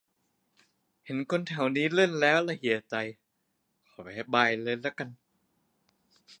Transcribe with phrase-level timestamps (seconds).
[1.05, 2.95] เห็นคนแถวนี้เล่น แล้วละเหี่ยใจ
[3.89, 4.49] ขอแพ้บาย